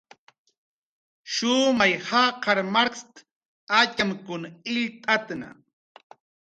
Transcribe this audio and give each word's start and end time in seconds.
"Shumay 1.33 1.93
jaqar 2.07 2.57
markst"" 2.73 3.13
atxamkun 3.81 4.43
illt'atna" 4.71 5.49